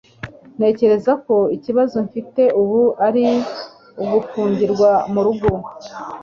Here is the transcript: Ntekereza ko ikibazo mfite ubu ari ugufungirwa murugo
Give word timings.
Ntekereza 0.57 1.11
ko 1.25 1.35
ikibazo 1.55 1.95
mfite 2.07 2.43
ubu 2.61 2.81
ari 3.07 3.25
ugufungirwa 4.03 4.89
murugo 5.13 5.49